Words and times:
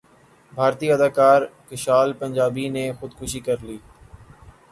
بھارتی 0.53 0.87
اداکار 0.91 1.41
کشال 1.69 2.09
پنجابی 2.19 2.65
نے 2.75 2.85
خودکشی 2.99 3.39
کرلی 3.45 3.77